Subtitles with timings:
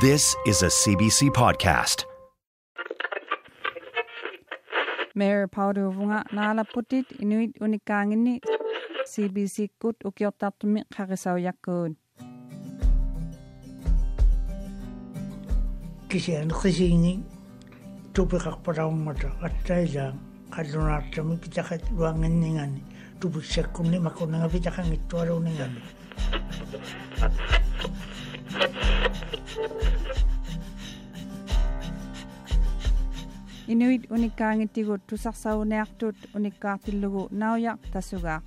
[0.00, 2.06] This is a CBC podcast.
[5.18, 8.38] Mayor Paulo Vunga Nala Putit Inuit Unikangini
[9.02, 11.96] CBC Kut Ukyotatumi Karisaw Yakun.
[16.06, 17.18] Kisian Kisingi
[18.14, 20.14] Tupikak Paramata Ataila
[20.54, 22.86] Kadunatami Kitakat Wanganingani
[23.18, 25.82] Tupik Sekuni Makunanga Vitakangituaruningani.
[28.50, 29.37] Thank you.
[33.67, 38.41] inuit unikaangitigut tusarsauniartut unikkaartillugu naujaq tasugaa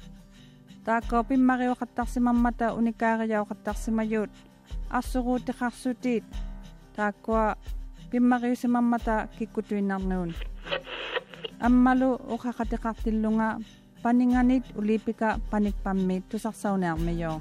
[0.85, 4.31] taakko pimmariuqattarsimammata unikaariauqattarsimayuut
[4.91, 6.25] arsuruutiqarsutiit
[6.97, 7.57] taakkua
[8.11, 10.35] pimmariusimammata kikkutuinnarnuun
[11.61, 13.49] аммалу ухақатеқартиллунга
[14.03, 17.33] панинганит улипика паникпамми тусарсауниармиё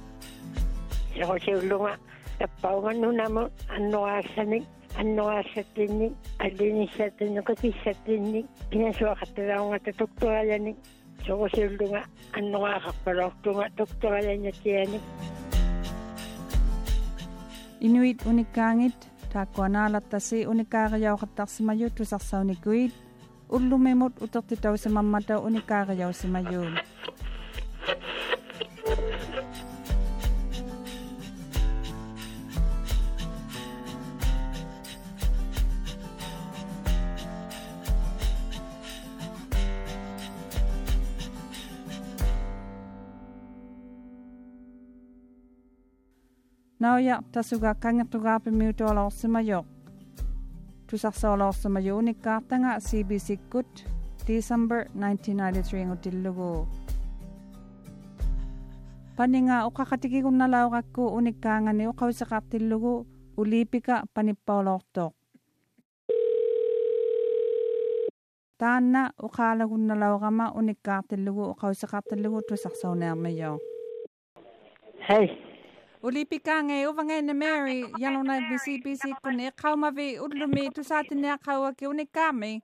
[1.18, 1.92] сорусиуллунга
[2.41, 3.43] tappauganunamo
[3.77, 4.65] annuqaasanik
[5.01, 6.13] annuqaasatinnik
[6.45, 10.79] alinisatinnoqutisatinnik pinasuaqataraungata tuktuqalanik
[11.27, 12.01] soqusiullunga
[12.39, 15.05] annuqaaqaqparoortunga tuktuqalannatianik
[17.81, 22.93] Inuit unikkaangit taakkuanaalattasi unikkaariyaoqattarsimayut tusarsaunikuit.
[23.49, 26.67] Ullumimut utertitausimammata unikkaariyaussimajuu
[46.81, 49.69] Nauya tasuga kangattuga pemiutolor sumayo.
[50.89, 53.69] Tusarsolo sumayo ni kartanga CBC Kut
[54.25, 56.65] December 1993 ngutilugo.
[59.13, 63.05] Paninga ukakatiki kum nalaw kakku unikkangan ni ukaw sa kartilugo
[63.37, 65.13] ulipika panippaulortok.
[68.57, 73.61] Taanna ukalagun nalawgama unikkartilugo ukaw sa kartilugo tusarsawnermiyo.
[75.05, 75.50] Hei.
[76.03, 82.63] olipikaga e ovaga mary ialona visibisi kone kau mavi ululumi tusatinea kau aki uni kamei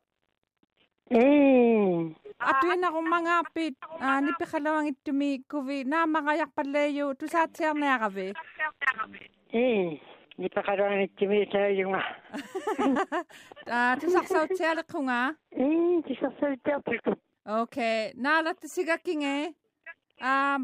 [2.39, 3.77] atu ina kumaga api
[4.25, 8.35] nipikalauagi tumi kuvi na magaiakpaleiu tusatsiarneakavi
[10.39, 12.03] nipakaruangani timi teyunga
[13.67, 15.35] ta tusaksau tsialikunga
[16.07, 19.47] tusaksau tsialikunga okay na lati sigakinge
[20.21, 20.59] um ah,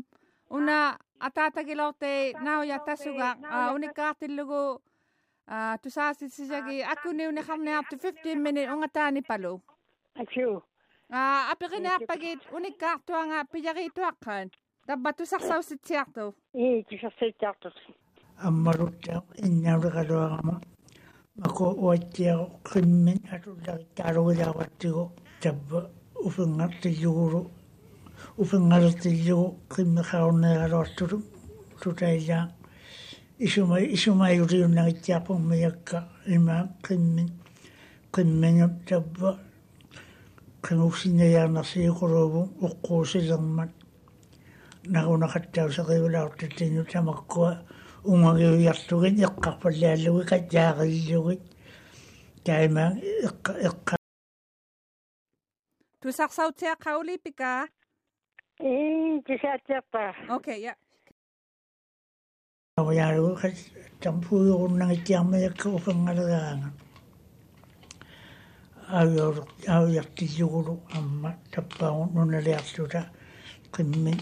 [0.51, 0.97] una
[1.28, 3.29] ataatagilorte nauja tasuga
[3.75, 4.62] unikkaartillugu
[5.81, 9.53] tusaasitsisagi akuniuniqarniartu 15 minute ungataani palu
[10.22, 10.62] ачу
[11.09, 14.50] Ah, apiriniarpagit unikkaartuanga piyarituaqqaan.
[14.88, 16.25] Tabba tusarsausitiartu.
[16.63, 17.75] ee тисарсавиттаартут
[18.47, 20.56] аммалутта иннаулекалуарама
[21.41, 25.03] мако уаттиаро қиммин атуллариттааругилааваттигу
[25.44, 25.79] табба
[26.28, 27.41] уфингартиллугулу
[28.37, 31.22] уфингалертиллугу қиммеқарунеералуартулу
[31.81, 32.53] тутаилаа
[33.38, 33.81] исума
[58.62, 60.75] Okay, yeah.
[62.78, 63.49] Awaya ru ka
[64.00, 66.71] champu yo nang kiam ya ko fangal ga.
[68.93, 73.11] Ayo ayo yak ti yuru amma tappa no na le atuta
[73.73, 74.15] kimmi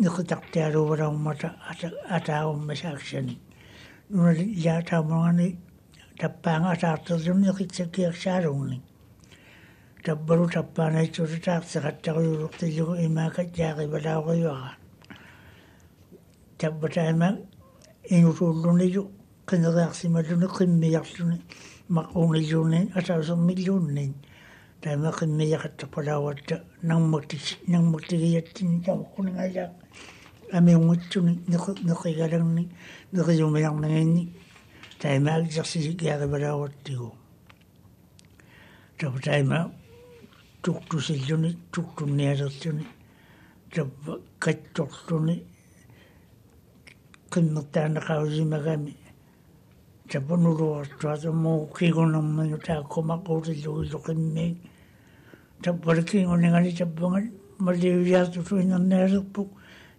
[0.00, 1.54] ni ko tak ta ru ra umma ta
[2.10, 3.36] ata umma sakshan.
[4.10, 5.56] No ya ta mo ni
[6.18, 8.82] tappa nga ta tu ni ki tsakiya sharuni.
[10.04, 14.76] Таппаанаитсута таарсеқаттариулуқтиллугу имаакат яақивалаариуара
[16.58, 17.28] таббатаама
[18.10, 19.02] ингутууллунилу
[19.48, 21.38] qineriarsimaluni qimmiarluni
[21.96, 24.12] maqunilluuni atausumilluunnin
[24.82, 29.64] taima qimmiaqattapalauatta nangmaktis nangmaktigiyattin tamuqquningaya
[30.52, 31.32] amiungutsuni
[40.62, 42.86] tuktusiljuni, tuktuneeraljuni,
[43.74, 45.42] tabba kattortuni,
[47.32, 48.94] kinnattaana qausimagami,
[50.10, 54.56] tabba nuruartuata muu kiigunammanu taakuma quurilugilu qimmiig,
[55.62, 57.20] tabbara kiigunigani tabbanga
[57.58, 59.48] maliyuyaatutu inanneerikpuk,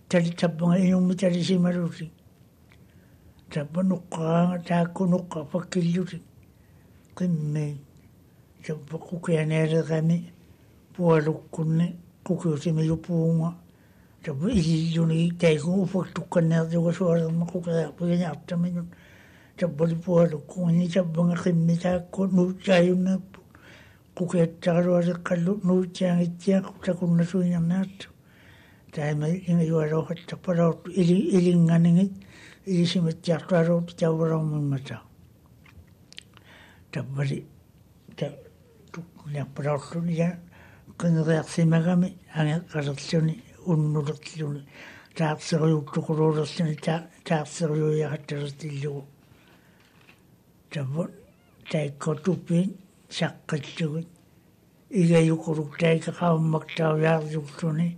[0.10, 2.12] tali tabbanga inummi tali simaruurig,
[3.52, 6.24] tabba nuqqaanga taakku nuqqa fakkillurig,
[7.18, 7.78] qimmiig,
[8.66, 10.33] tabba qukianeerikami,
[10.96, 11.96] pualukkunni
[12.26, 13.50] qukiusimilupuunga
[14.24, 18.90] tappa ililluni taiku ufaktukkanneertuga sualerma qukiaarpigañaartaminut
[19.58, 23.40] tappali pualukkuuni tappanga qimmi taakku nuutsaayunnaappu
[24.18, 28.08] qukiattaqalualeqqallu nuutsaangittiaqu takunnasuiñarnaattu
[28.94, 32.14] taima inga yualoqattapalaortu ili ilinganingit
[32.72, 34.98] ilisimittiartualuut tauvaraumimmata
[36.92, 37.40] tappali
[38.18, 38.26] ta
[40.98, 44.62] tukkuliarpalaorluni ja qineriarsimagami angeqalerluni unnulerluni
[45.18, 46.76] taarseriuttuquluulerluni
[47.30, 49.04] taarseriyuiaqattalertillugu
[50.74, 51.08] tappu
[51.72, 52.78] taikkotuppiin
[53.10, 54.08] saqqallugit
[54.92, 57.98] igayuquluk taikaqaummaktaujaarjulluni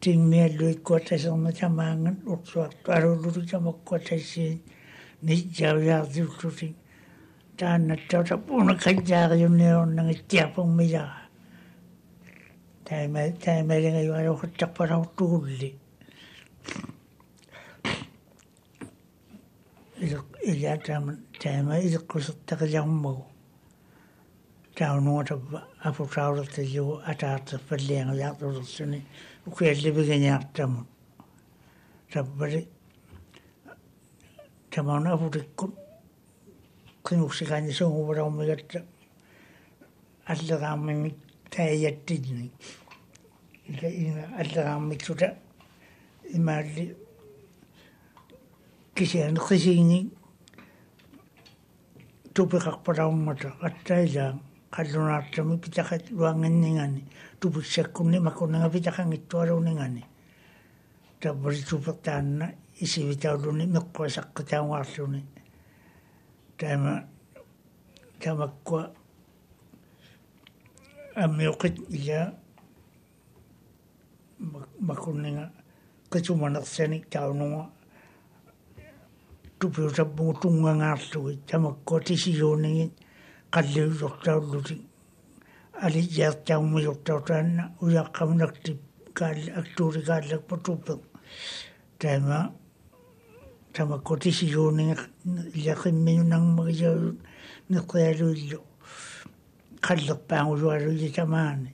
[0.00, 4.64] timmialluikkuataserma tamaangan ursuartu alululu tamakkuatassiin
[5.22, 6.76] nijjaujaarjullutin
[7.56, 8.74] taannattau tappuuna
[12.88, 15.70] kajjaariunniornangittiarpummiyaa taima taimalingajualuqattaqpalaurtugulli
[20.50, 23.24] ila taaman taima ileqqusertaqiliarmagu
[24.78, 25.58] taunnuatappa
[25.88, 28.98] aputaulertillugu ataarterpalliangajaartulersuni
[29.48, 30.86] ukiallipigañaartamut
[32.12, 32.60] tappali
[34.74, 35.72] tamauna aputikkut
[37.06, 38.78] qinuksikaanisuunguvalaummigatta
[40.32, 41.16] аллераармимик
[41.54, 42.50] тааяттинни
[43.66, 45.36] ила инга аллераармиксута
[46.30, 46.96] имаалли
[48.94, 50.10] кисиан қисиини
[52.34, 54.38] тупеқарпалауммата аттаилаа
[54.74, 57.04] қаллунаартами питақат уангиннигани
[57.40, 60.04] туписсаккунни макуннага питақангиттуалунингани
[61.20, 65.22] таббали тупертаанна исивитаулуни меққуасаққитаугаарлуни
[66.58, 67.04] таама
[68.20, 68.90] тамаккуа
[71.22, 72.20] ammiuqit iya
[74.88, 75.44] makunninga
[76.10, 77.62] qisumanaqsani taunuga
[79.58, 82.92] tupiusapugu tungangaarlugit tamakko tisiyuunigit
[83.54, 84.82] qalliusortaullutik
[85.84, 88.78] aliyaartaumajortautaanna uyaqqamunaqtip
[89.60, 91.00] aktuuri kaallakpa tupiq
[92.00, 92.38] taima
[93.74, 94.96] tamakko tisiyuuniga
[95.58, 97.18] illaqimmiunangmagiyarut
[97.70, 98.58] neqialuillu
[99.86, 101.70] qallerpaangusualugi tamaani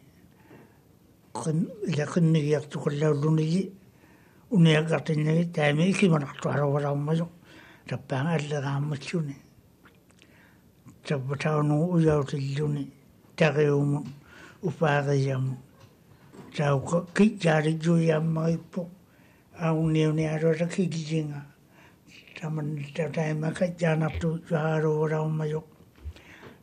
[1.91, 3.63] ila qinnigiartukallaulunigi
[4.57, 7.27] uniaqartinnagi taami ikimanartuhaluvalaumalu
[7.89, 9.37] tappaang alleraammatsuni
[11.07, 12.85] tappataunu ujautilluni
[13.39, 14.01] taqiumu
[14.69, 15.55] upaariyamu
[16.57, 18.81] tauqa kijjaalijjuiyaammarippu
[19.67, 21.41] aunniunialuata kikijinga
[22.41, 25.61] taman tataimaka jaanartu juhaaluvalaumalu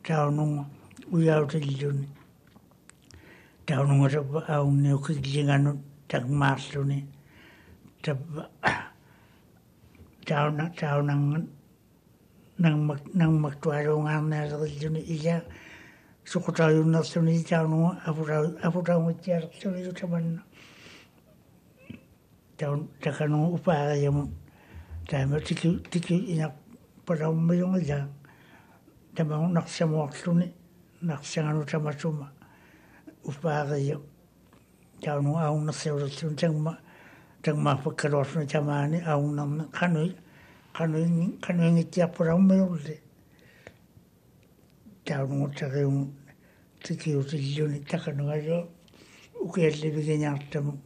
[0.06, 0.64] taununga
[1.12, 2.08] уяутиллуни
[3.66, 5.78] таунунгасаппа аунниуккиллинганут
[6.08, 7.06] такмаарлуни
[8.02, 8.50] таппа
[10.26, 11.48] тауна таунанган
[12.58, 15.44] нангмак нангмактуалунгаарнеасериллуни ила
[16.24, 20.42] сукутаажуннэрсуни таунунга апутаа апутаангутсиалерлуни таманна
[22.58, 24.28] таун таканунга упаариама
[25.08, 26.52] таама тикки тикки инар
[27.06, 28.08] палауммиунгалаа
[29.16, 30.52] тамагунарсамуарлуни
[31.00, 32.32] нарсиганутамасума
[33.24, 34.02] упаариу
[35.02, 36.78] тауну ауннерсиулерлун тагма
[37.42, 40.16] тагмаарфаккалуарсуна тамаани ауннерне кануи
[40.72, 43.00] кануинги кануингитиарпулауммиурли
[45.04, 46.14] таунуутариун
[46.82, 48.68] тикиусиллуни таканугалу
[49.40, 50.80] укиалливигиниартаму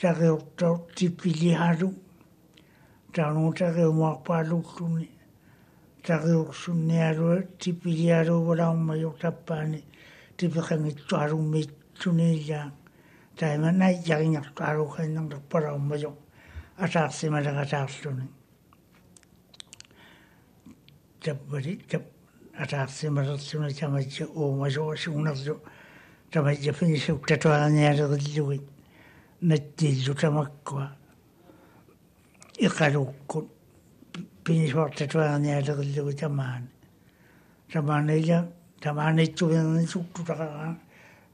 [0.00, 1.94] сариуртаут типпилиалу
[3.12, 5.10] таунуутариумаарпаалууллуни
[6.06, 9.80] taqeruqsunniarua tipiriaruvaraumayuqtappani
[10.38, 12.74] tipiqangittuarumitsunillaang
[13.38, 16.16] taimanai yaqiñaqtuaruqainanraqparaumayuq
[16.84, 18.26] атаарсималага атаарлуни
[21.24, 22.04] таппали тап
[22.62, 25.54] атаарсималерсуна таматси уумасуусуунерлу
[26.32, 28.66] таматси финисук татуаниалериллугит
[29.40, 30.86] наттииллу тамаккуа
[32.66, 33.46] иқалуккут
[34.46, 36.70] 빈쇼트트와니알르글리고 자만
[37.66, 38.46] 자만에자
[38.78, 40.70] 자만에 주변은 숙두다가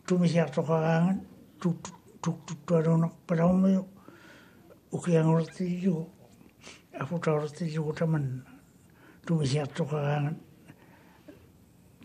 [0.09, 1.13] 주미시약도가
[1.61, 1.93] 툭툭
[2.25, 6.09] 툭툭툭툭 바라오면 우크양으로 뛰고
[6.97, 8.41] 아프타로 뛰고 자만
[9.29, 10.33] 주미시약도가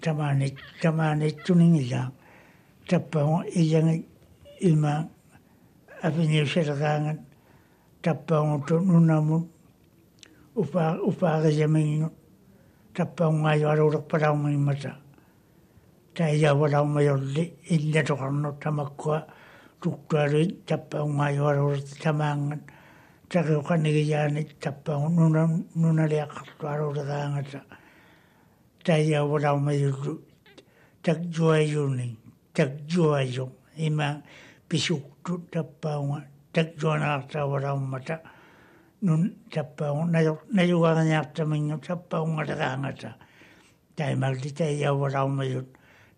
[0.04, 0.52] 자만에
[0.84, 2.12] 자만에 주능이자
[2.84, 4.04] 자빠오 이장이
[4.60, 5.08] 일마
[6.04, 7.24] 아비니셔가는
[8.04, 9.48] 자빠오 또 누나무
[10.58, 12.10] upa upa ga jamin
[12.92, 14.98] tappa unga yaru rakpara unga mata
[16.16, 19.22] tai ya wala unga yolli illa to karno tamakwa
[19.80, 22.58] tuktaru tappa unga yaru tamangan
[23.30, 25.46] taki ukanigi yani tappa nuna
[25.76, 27.62] nuna le akartaru rakaangata
[28.84, 30.18] tai ya wala ai yollu
[31.06, 32.18] tak jua yuning
[32.58, 34.24] tak jua yung ima
[34.68, 38.18] pisuktu tappa unga tak jua nakta wala unga mata
[39.02, 43.10] nun tappaun nayo nayugaanyaartaminga tappaungaleraangata
[43.98, 45.70] taimalli taiyavalaumajut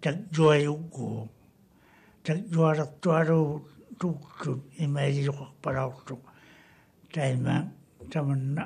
[0.03, 1.05] takjuayukku
[2.25, 3.39] takjualertualu
[4.00, 6.15] tuukkut imailuqarpalaurtu
[7.13, 7.55] taima
[8.12, 8.63] tamanna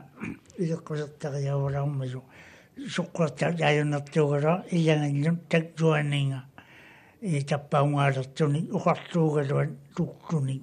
[0.62, 2.20] ileqqusartariavalaumaju
[2.96, 6.40] suqqarta jaayunnertuugala ilangannun takjuaninga
[7.22, 10.58] i tappaungaalertuni uqartuugaluan tukkuni.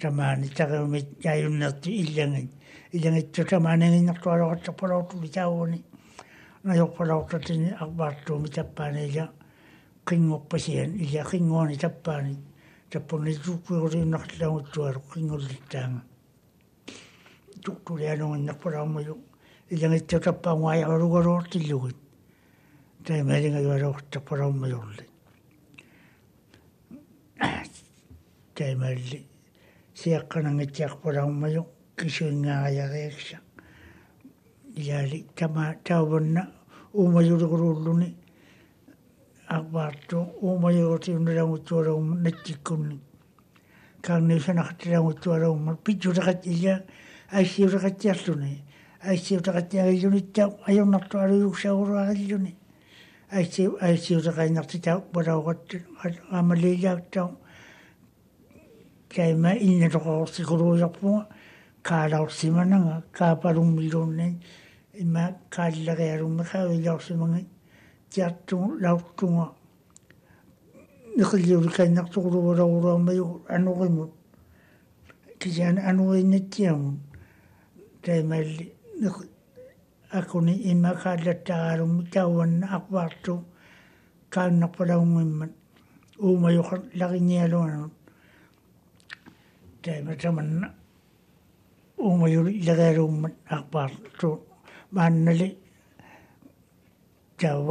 [0.00, 2.50] Tamaani tariumit jaayunnertu illangin
[2.92, 5.78] illangittu tamaaninginnertualoqartarpalautu litaavuni
[6.64, 9.24] najorpalautatini arpaartuumi tappaaniila
[10.08, 12.34] qingorpasian illa qingooni tappaani
[12.92, 16.00] tappunni tukkuiguriunnarlaanguttualu qingullittaanga
[17.64, 19.14] tuktulianuinnerpalaumaju
[19.74, 21.98] ilangittu tappaungaajagalugaluortillugit
[23.06, 25.04] taimaalingajualoqartarpalaumajorli
[28.58, 29.18] taimalli
[31.96, 33.36] siaqqanangittiarpalaumaju kisuingaajariaksa
[34.76, 36.42] ilaali tama tauvanna
[36.94, 38.08] uumajuliguruulluni
[39.48, 42.96] arpaartu uumajugutiunnalangutualaumma nattikkunni
[44.06, 46.74] kaarniusanaqtilangutualaumma pitsuleqat illa
[47.38, 48.52] aissiuleqattiarluni
[49.10, 52.52] aissiutaqattiagillunitta ajornartu aluyuksaguruagilluni
[53.36, 55.76] aissi aissiuleqainnartita palauqattu
[56.38, 57.28] amaliilaaqtau
[61.82, 64.26] kaima innatoqorsikuluujarpunga kaalaursimananga kaapalummiluunni
[65.02, 65.22] ima
[65.54, 67.42] kaallarialummi kaavilaursimangi
[68.12, 69.46] tiartu lauttunga
[71.16, 74.12] niqilliulikainartuquluvalauruammayu anuqimut
[75.40, 76.96] kisian anuinnattiamun
[78.04, 78.64] taimalli
[80.18, 83.34] akuni ima kaallattaqaalummi tauvanna aqvaartu
[84.34, 85.52] kaannarpalaungimmat
[86.26, 87.94] uumayuqa laqiñialuanut
[89.82, 90.66] taimatamanna
[92.06, 94.28] uumayuli ilagaluummat aqpaartu
[94.94, 95.48] maannali
[97.40, 97.66] tau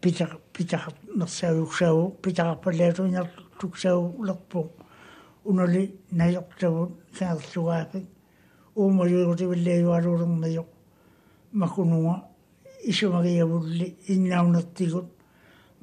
[0.00, 0.84] pitaq pitaq
[1.18, 4.60] nersauuksau pitaqarpalaatuinar tuksau lerpu
[5.50, 5.82] unali
[6.18, 8.06] nayortavut saarsugaapik
[8.80, 10.68] uumayuutivillaayualuulernayoq
[11.60, 12.14] makununga
[12.90, 15.08] isumagiavulli innaunertigut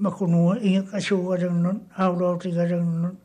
[0.04, 3.16] makununga ingeqasuugalernun aulautigalernun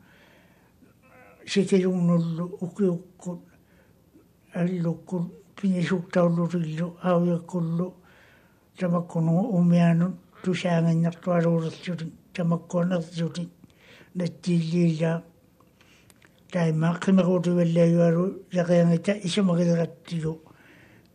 [1.51, 3.39] sikilungnullu ukiukkut
[4.52, 7.94] аллуккут пинисуктауллутиллу аавиаккуллу
[8.78, 13.48] тамаккуну умианут тусаангиннартуалуулерсути тамаккуанерсути
[14.14, 15.22] наттииллиилла
[16.52, 20.32] тайма қимерутиваллаагуалу яқиангита исумагилераттигу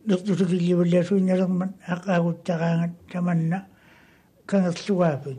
[0.06, 3.66] нертутукилливаллаасуинналерман ақаагуттараангат таманна
[4.46, 5.38] кангерлугаапит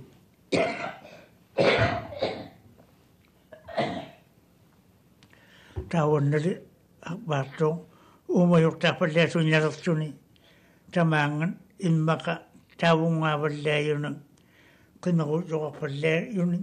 [5.89, 6.61] тааваннали
[7.10, 7.68] акбаарту
[8.36, 10.08] уумаюртаарпаллаасуинналертуни
[10.94, 11.52] тамаанган
[11.88, 12.34] иммака
[12.80, 14.10] таавунгааваллааюна
[15.02, 16.58] qimmeru joqarpallaa yuni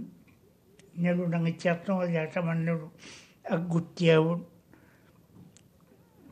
[1.02, 2.86] nalunangitsiartorlaa tamannulu
[3.54, 4.40] agguttiavut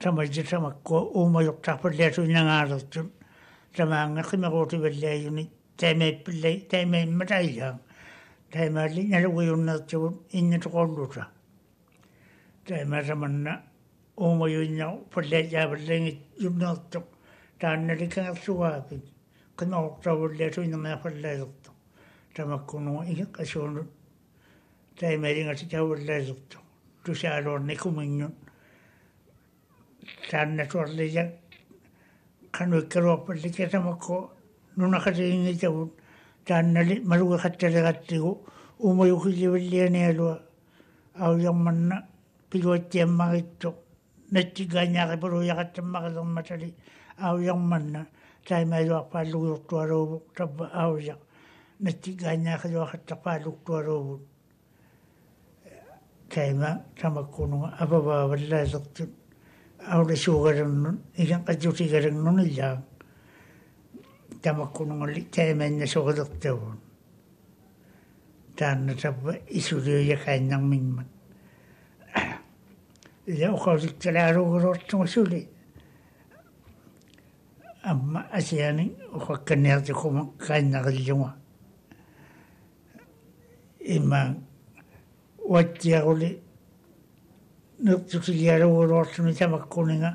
[0.03, 3.09] tamalli tamakkua uumayortarpallaatu inangaalertut
[3.77, 5.45] tamaanga qimmeruutivallaayuni
[5.81, 7.75] taimaippillai taimaimmataigaa
[8.53, 11.23] taimaalli naluguyunnertivut innatoqorluta
[12.67, 13.53] taimatamanna
[14.21, 16.13] uumajunna pallaajaavallangi
[16.45, 17.07] yumnertuq
[17.61, 19.05] taannalikangerlugaapit
[19.59, 21.77] qanoortavullaasuinnerniarpallaalertuq
[22.35, 23.89] tamakkunuga igeq asuunut
[24.99, 26.63] taimaalingertu taavallaalertuq
[27.05, 28.35] tusaaluornikuminnun
[30.31, 31.31] taannatuarlijak
[32.57, 34.15] qanuikkaluarpallika tamakku
[34.77, 35.93] nunaqatiginnitavut
[36.47, 38.31] taannali malugeqattalegattigu
[38.85, 40.37] uumajukillivallianialua
[41.27, 41.97] ауярманна
[42.51, 43.71] пилуатсиаммагитсо
[44.35, 46.69] nattigaanyaaqipuluyaqattammaqilermatali
[47.29, 48.01] aujarmanna
[48.49, 51.15] taimailuarpaallugiortualuuvuk tappa auja.
[51.85, 54.23] Nattigaanyaaqaluaqattaqpaaluktualuuvut
[56.35, 56.71] taima
[57.01, 59.13] tamakkunuga apavaavallaalertut
[59.95, 62.77] aulasuugalernnun ilanqatutigalernnun illaa
[64.43, 66.77] tamakkunungalli taimanna soqilertavun
[68.59, 71.09] taanna tappa isuliuyakaannarmingmat
[73.27, 75.49] ila uqausikkalaarugulortumasuli
[77.91, 78.85] amma asiani
[79.17, 81.31] uqakkaneertikuma kaannaqillunga
[83.97, 84.21] ima
[85.53, 86.31] уатсиарули
[87.85, 90.11] нертутилиалугулуарлуни тамаккунинга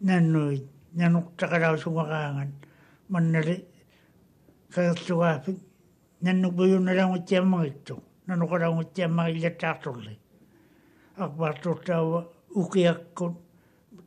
[0.01, 2.53] наннуит нануқтақалаусугараанган
[3.09, 3.67] маннали
[4.75, 5.59] каерлугаапик
[6.21, 10.19] наннупуюнналагутсиаммагитту нануқалаагутсиаммагиллаттаартулли
[11.17, 13.35] акбартуттаава укиаккут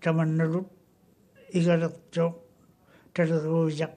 [0.02, 0.68] таманналут
[1.52, 2.42] игалертоо
[3.14, 3.92] талеруужақ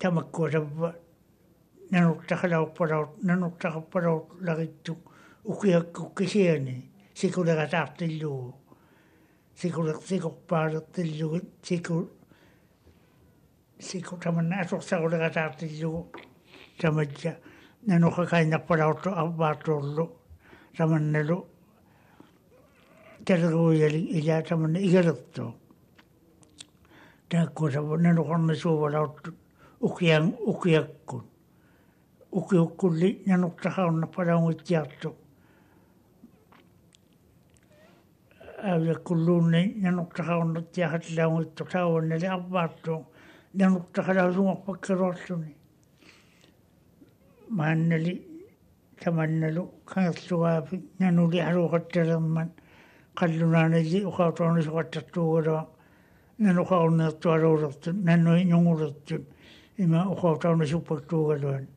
[0.00, 0.96] тамаккуасавва
[1.90, 4.98] нануттахалауппалаут нануттахаппалаут лагитту
[5.44, 8.54] укиакку кисиани сикулератаартиллуу
[9.60, 12.10] сикулер сикорпаалертиллугит сикул
[13.80, 16.12] сику таманна асорсагулератаартиллугу
[16.80, 17.32] тамаджа
[17.86, 20.06] нанухакайнаппалауту авваатууллу
[20.76, 21.48] таманналу
[23.26, 25.56] талеруужали илаа таманна игалертоо
[27.28, 29.34] тааккусава нанухорнасуувалаут
[29.80, 31.26] укиан укиаккут
[32.30, 35.16] укиуккулли нануктахаарнаппалаунгитсиарту
[38.71, 43.05] авиаккуллуунни нануктахаарнатсиахатлаунгитту тааваннали арваарту
[43.59, 45.51] нануктахалаусунгорпаккалуарлуни
[47.49, 48.13] мааннали
[49.03, 52.49] таманналу каерлугаапи нанули алуqattalerman
[53.19, 55.61] qallunaanalli uqautaunisuqattартуугалуа
[56.45, 59.23] нанухаарнертуалуулертут наннуи нунгулертут
[59.77, 61.67] има уqautaunисуппактуугалуан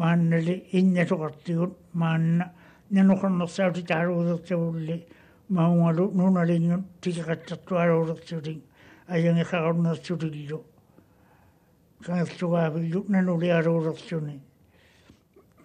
[0.00, 2.44] мааннали иннасоqartigут маанна
[2.90, 4.96] нанухорнерсаути таалуулертавулли
[5.55, 8.59] маунгалу нуналингут тикеқаттартуалуулертулин
[9.13, 10.59] аянгихаарнерсулиллу
[12.05, 14.35] каерсугаавиллу нанулиалуулерсуни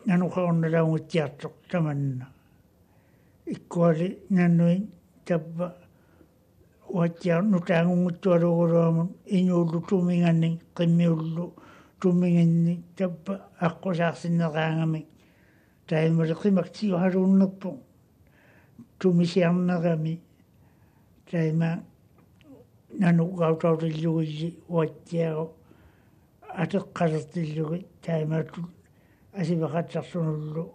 [0.08, 2.26] нанухаарналаунгутсиартоқ таманна
[3.46, 4.78] иккуали наннуи
[5.24, 5.66] табба
[6.88, 11.54] уатсиар нутаангунгуттуалуугулуамун инууллу туминганни қиммиуллу
[12.00, 13.34] туммингинни табба
[13.66, 15.06] аққусаарсиннераангами
[15.86, 17.85] таимали қимактиуалууннерпу
[18.98, 20.20] тумисиарнерами
[21.30, 21.84] таима
[22.90, 25.52] нанугаутаутиллугилли уатсиару
[26.62, 28.60] атеққалертиллуги таимаату
[29.32, 30.74] асивақатсарсунуллу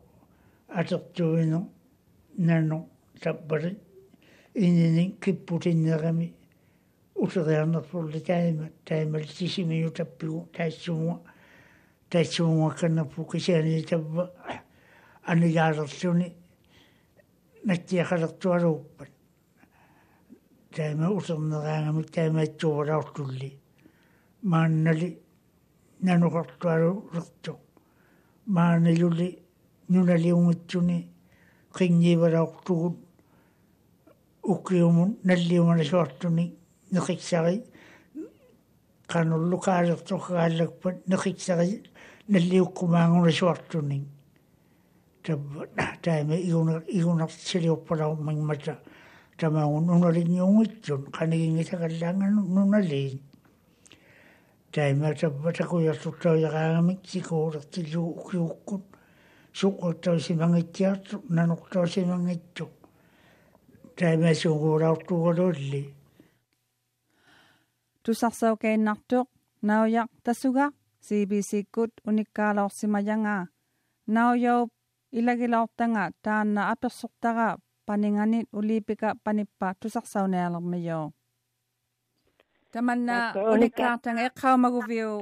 [0.67, 1.69] атертуину
[2.37, 2.89] нану
[3.21, 3.77] таппали
[4.53, 6.35] инини киппутиннерами
[7.15, 11.21] усериарнерпулли таима таимал сисимиу таппигу таассуунга
[12.09, 14.31] таассуунгаакканнерпу кисиани табба
[15.23, 16.35] анилаалерлуни
[17.67, 19.11] натсиахалертуалууппат
[20.75, 23.49] таима усернераангами таимаатсуувалаортулли
[24.51, 25.09] мааннали
[26.07, 26.91] нануқартуалу
[28.55, 29.29] маанилули
[29.93, 30.99] нуналиунгитсуни
[31.77, 32.95] qingiivalaortugut
[34.53, 36.45] ukkiumun nalliumanasuartuni
[36.93, 37.57] neqiksari
[39.11, 40.95] qanulluqaalertorqaallakpat
[45.23, 45.41] trab
[45.77, 48.73] da taime igunaq igunaq siliuppalaw mangmata
[49.39, 53.15] tamaun unaliñuungitsun qanigingitaqallaangan nunaliin
[54.73, 58.83] taima tabba takujartuttaujaraagamik sikuulertilluu ukiukkut
[59.59, 62.65] suqqertausimangitsiartu nanuqtausimangittu
[63.99, 65.81] taima suunguulaortuugaluulli
[68.03, 69.27] tusarsaukeinnartuq
[69.67, 70.73] naujaq tasugaq
[71.07, 73.35] cbc kut unikkaalorsimajanga
[74.15, 74.69] naujaup
[75.18, 77.48] илагилаортанга таанна аперсортара
[77.86, 81.00] панинганит улиипика паниппа тусарсауниалермиё
[82.72, 83.16] таманна
[83.52, 85.12] униккаартанга эққаумагувиу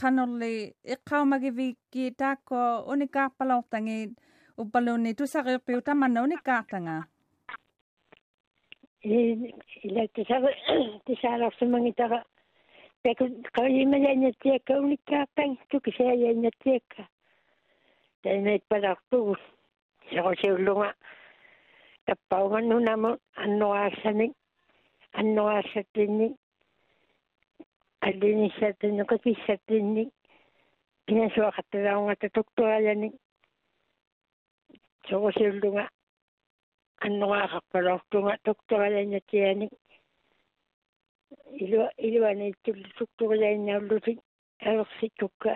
[0.00, 0.54] qanerli
[0.94, 2.60] iqqaumagiviki taakko
[2.92, 4.10] unikkaarpalortangit
[4.62, 6.96] uppalunni tusariuppiu tamanna unikkaartanga
[9.86, 10.50] ila tisara
[11.06, 12.20] tisararsimangitara
[13.02, 13.24] peku
[13.56, 17.02] qayimayaanatiakka unikkaartang tukisaayaanatiakka
[18.23, 19.35] tainait palartugu
[20.09, 20.89] seqosiullunga
[22.05, 23.11] tappaunga nunamu
[23.43, 24.33] annoaassanik
[25.19, 26.33] annoaassattinnik
[28.07, 30.03] аллинissattinni qikissattinni
[31.05, 33.09] pinasuaqattalaungata tuktualani
[35.09, 35.83] soqusiullunga
[37.05, 39.67] аннораақарпалортунга tuktualannatiani
[41.63, 44.19] илуа илуанииттуллу tuktualаиннауллутик
[44.69, 45.51] аерсиккукка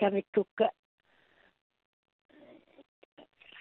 [0.00, 0.66] камиккукка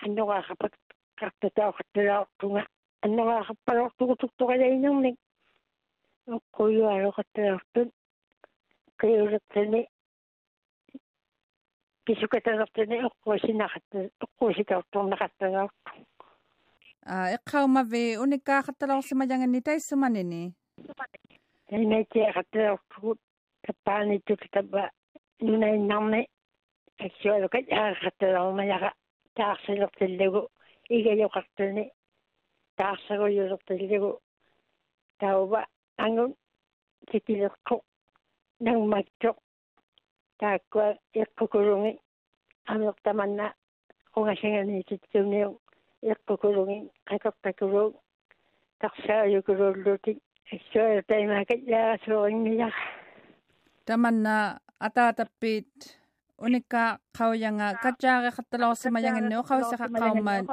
[0.07, 0.73] аннораақапак
[1.21, 2.63] qартатаоқатталаортунга
[3.05, 5.17] аннораақарпалортугу tuktualainernik
[6.37, 7.89] оққуйуалоқатталартут
[8.89, 9.81] eqqiulertani
[12.07, 15.91] pisukatalertani eqquusinaqatta eqquusikaortornaqattagaartu
[17.13, 20.43] а эққаумави униккаахатталорсимаjanganni таиссуманини
[21.69, 23.19] таинатиақатталортугут
[23.67, 24.83] таппааниттут таппа
[25.41, 26.21] нунаиннарни
[26.99, 28.91] таксуалукат аақатталормаяqa
[29.37, 30.43] таарсилертиллагу
[30.97, 31.85] игайоқартани
[32.79, 34.21] таарсагуйулертиллагу
[35.21, 36.35] таува ангун
[37.11, 37.83] тикилерқо
[38.61, 39.31] нагматто
[40.41, 40.89] тааккуа
[41.23, 41.93] эққукулунги
[42.73, 43.47] амертаманна
[44.17, 45.51] угасанганиититсуниу
[46.13, 47.89] эққукулунги қакертакулуу
[48.81, 50.13] тарсааюкулууллути
[50.53, 52.69] ассуа таймаакат яасуорингиа
[53.87, 55.73] таманна атаатаппиит
[56.38, 60.46] unika kau yang kaca ka katalo sa mayang no kau sa kau man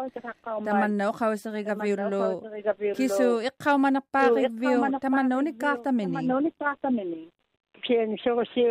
[0.65, 2.41] taman no kau sa riga viulo
[2.97, 7.29] kisu ikaw man pa review taman no ni karta mini no ni karta mini
[7.85, 8.65] kien so si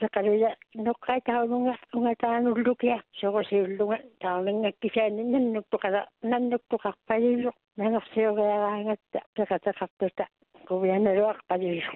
[0.00, 0.50] taqaluya
[0.86, 10.24] nuqqaa taununga ungataanullukia soqosiulluga taunanngakkisaannin nannuppuqala nannuppuqarpalillu nangorsiugiaraangatta peqateqartuta
[10.68, 11.92] kuvianaluaqpalillu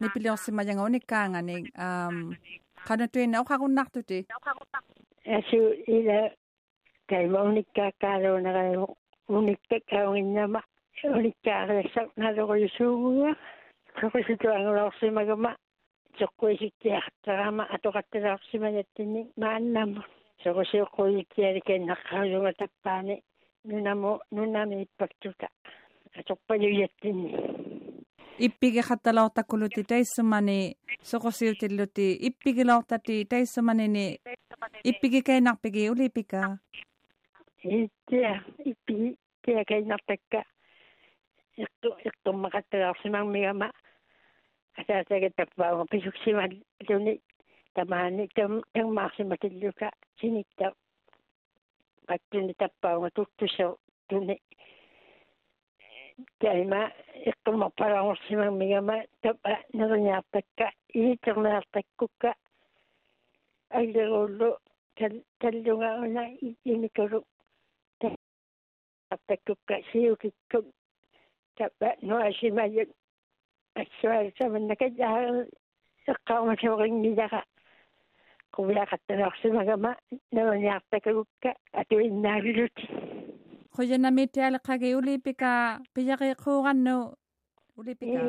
[0.00, 1.56] nipiliorsimayangauni kaangani
[1.86, 2.16] um
[2.88, 4.18] qanatuina uqaqunnartuti
[5.38, 5.60] asu
[5.96, 6.18] ila
[7.10, 8.84] taimaunikkaakkaluuneralu
[9.36, 10.60] unikkakkauginnama
[11.16, 13.30] unikkaarilassaqnaluquyusuuguga
[14.00, 15.50] soqosituangulorsimagama
[16.18, 20.04] tsoqquisiqtiaqtagama atoqattaraqsimanattinni niin maannamun
[20.42, 23.14] soqosiuqquyiqtialikennaqqaujungatappaani
[23.64, 25.46] nunamu nunami ippaktuta
[26.18, 28.04] atoqpalujattinni niin.
[28.46, 34.18] ippigeqattalortakkuluti taissamani soqosiutilluti ippigilortati taissamanini niin
[34.84, 36.56] ippigikainarpigi ulipika.
[37.64, 40.42] Ittia ippigi tiakainartakka
[43.10, 43.70] mä mä.
[44.77, 46.51] асаасаге таппаага писуксимал
[46.89, 47.21] луни
[47.75, 50.73] тамаани там таммаарсиматиллука синитта
[52.07, 53.77] паттуни таппаага туттусо
[54.09, 54.39] туни
[56.39, 56.91] тайма
[57.29, 62.33] иқтуммарпалаарсимармигама тапа нериниартакка иитернеартаккукка
[63.69, 64.57] айлеруллу
[65.39, 66.23] таллунгаана
[66.65, 67.23] иникулу
[69.09, 70.65] таппаккукка сиукиккут
[71.55, 72.89] тапа нуасимайут
[73.77, 75.45] ассуалсаманнака яа
[76.07, 77.43] эққаумасуорингилара
[78.55, 79.95] кувиақаттанарсимагама
[80.31, 82.85] нериниартаккукка атуиннаалулути
[83.75, 86.97] quyanamitialeqagi ulipika piyaqiquuqannu
[87.77, 88.19] ulipika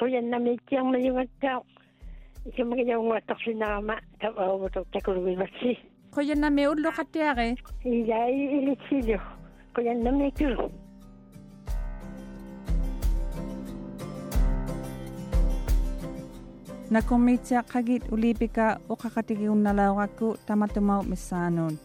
[0.00, 1.60] kuyannamittiarmayungattao
[2.48, 5.78] икамагаяунгуаттарсинарама таваагуту такулугимасси
[6.14, 7.48] quyanami ulluqattiaqi
[7.84, 9.18] илай илитсилу
[16.85, 21.77] Nakumitsa kagit ulipika o kakatikiun nalawaku tamatumaw misanon.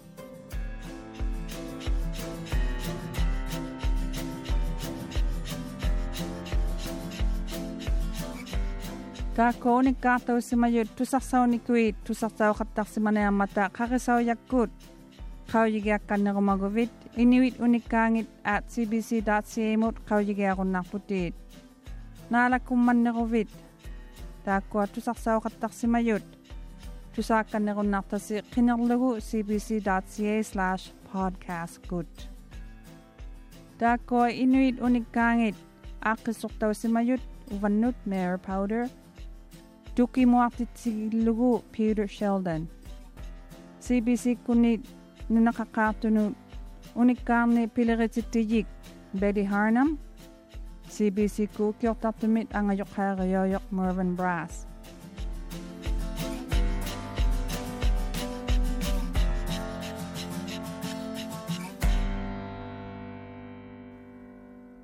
[9.36, 14.68] Kako ni kato si mayot tusasaw ni kuit tusasaw katak si manayang mata kakasaw yakut.
[15.48, 21.32] Kau yigakan na gumagawit inuit unikangit at cbc.ca mot kau yigakan na putit.
[22.30, 23.48] Nalakuman na gawit.
[24.46, 26.26] taakkuattusarsaoqattaarsimayut
[27.14, 32.12] tusaakkannerunnartasi qinerlugu cbc.ca/podcastgood
[33.79, 35.57] taakkua inuit unikkaangit
[36.11, 37.22] aaqqisortausimayut
[37.55, 38.88] uvannut Mayor powder.
[39.94, 42.68] Tukimuartitsigillugu peter sheldon.
[43.81, 44.81] Cbc kunni
[45.29, 46.37] nunaqaqqaartunut
[46.94, 48.66] unikkaarni pileritittigik
[49.20, 49.98] betty harnam.
[50.90, 54.66] CBC Cook yok taptumit ang ayok hagayoyok Mervyn Brass.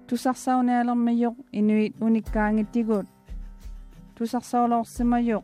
[0.07, 3.11] Tusaksaw na alam mayok inuit unik ka ngitigot.
[4.15, 5.43] Tusaksaw lawak si mayok.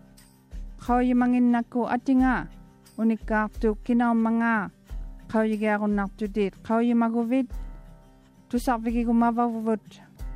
[0.79, 2.47] Kaway mangin naku atinga.
[2.95, 4.71] Unik ka tu kinaw mga.
[5.27, 6.55] Kaway gaya kong naktutit.
[6.63, 7.51] Kaway maguvit.
[8.47, 9.83] Tusak viki kumabavuvut.
[9.83, 10.12] Kaway